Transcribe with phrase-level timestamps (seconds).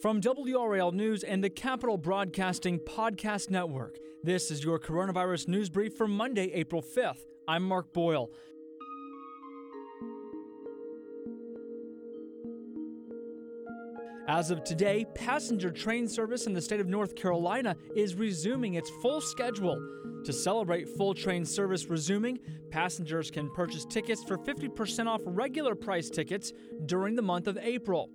[0.00, 5.94] From WRAL News and the Capital Broadcasting Podcast Network, this is your coronavirus news brief
[5.94, 7.26] for Monday, April 5th.
[7.46, 8.30] I'm Mark Boyle.
[14.26, 18.88] As of today, passenger train service in the state of North Carolina is resuming its
[19.02, 19.78] full schedule.
[20.24, 22.38] To celebrate full train service resuming,
[22.70, 26.54] passengers can purchase tickets for 50% off regular price tickets
[26.86, 28.08] during the month of April.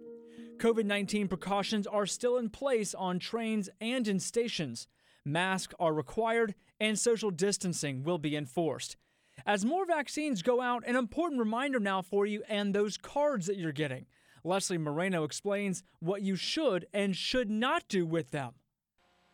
[0.58, 4.88] COVID 19 precautions are still in place on trains and in stations.
[5.26, 8.98] Masks are required and social distancing will be enforced.
[9.46, 13.58] As more vaccines go out, an important reminder now for you and those cards that
[13.58, 14.05] you're getting.
[14.44, 18.54] Leslie Moreno explains what you should and should not do with them.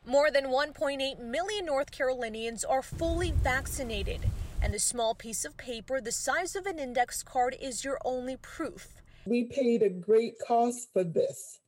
[0.05, 4.21] More than 1.8 million North Carolinians are fully vaccinated,
[4.61, 8.37] and the small piece of paper the size of an index card is your only
[8.37, 9.00] proof.
[9.25, 11.59] We paid a great cost for this.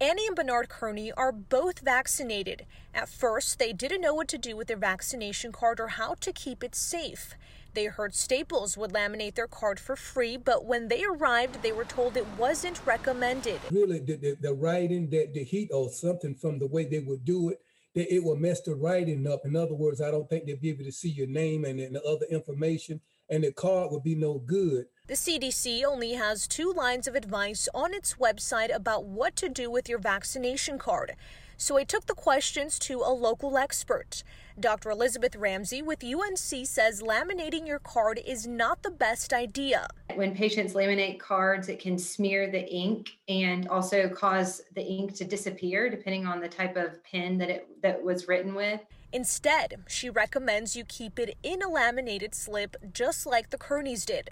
[0.00, 2.64] Annie and Bernard Kearney are both vaccinated.
[2.94, 6.32] At first, they didn't know what to do with their vaccination card or how to
[6.32, 7.34] keep it safe.
[7.74, 11.84] They heard Staples would laminate their card for free, but when they arrived, they were
[11.84, 13.60] told it wasn't recommended.
[13.70, 17.24] Really, the, the, the writing, that the heat or something from the way they would
[17.24, 17.60] do it,
[17.94, 19.44] that it will mess the writing up.
[19.44, 21.96] In other words, I don't think they'll be able to see your name and, and
[21.96, 24.86] the other information, and the card would be no good.
[25.06, 29.70] The CDC only has two lines of advice on its website about what to do
[29.70, 31.16] with your vaccination card.
[31.56, 34.22] So I took the questions to a local expert.
[34.60, 34.90] Dr.
[34.90, 39.88] Elizabeth Ramsey with UNC says laminating your card is not the best idea.
[40.14, 45.24] When patients laminate cards, it can smear the ink and also cause the ink to
[45.24, 48.80] disappear depending on the type of pen that it that was written with.
[49.12, 54.30] Instead, she recommends you keep it in a laminated slip just like the Kearneys did.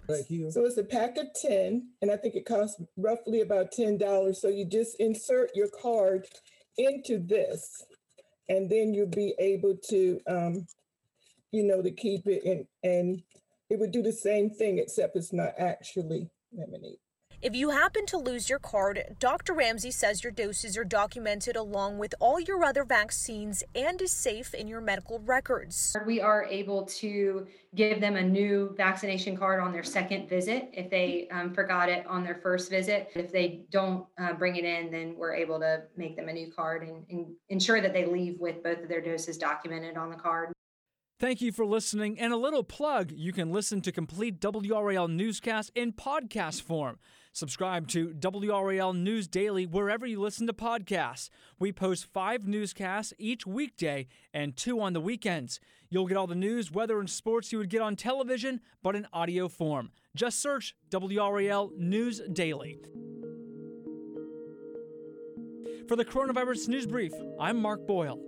[0.53, 4.37] So it's a pack of 10, and I think it costs roughly about $10.
[4.37, 6.29] So you just insert your card
[6.77, 7.83] into this,
[8.49, 10.67] and then you'll be able to, um,
[11.53, 13.23] you know, to keep it and and
[13.71, 16.99] it would do the same thing, except it's not actually laminated.
[17.41, 19.53] If you happen to lose your card, Dr.
[19.55, 24.55] Ramsey says your doses are documented along with all your other vaccines and is safe
[24.55, 25.97] in your medical records.
[26.05, 30.91] We are able to give them a new vaccination card on their second visit if
[30.91, 33.11] they um, forgot it on their first visit.
[33.15, 36.51] If they don't uh, bring it in, then we're able to make them a new
[36.51, 40.17] card and, and ensure that they leave with both of their doses documented on the
[40.17, 40.53] card.
[41.21, 42.17] Thank you for listening.
[42.21, 47.01] And a little plug you can listen to complete WRAL newscasts in podcast form.
[47.33, 51.29] Subscribe to WRAL News Daily wherever you listen to podcasts.
[51.59, 55.59] We post five newscasts each weekday and two on the weekends.
[55.91, 59.09] You'll get all the news, weather, and sports you would get on television, but in
[59.13, 59.91] audio form.
[60.15, 62.79] Just search WRAL News Daily.
[65.89, 68.28] For the Coronavirus News Brief, I'm Mark Boyle.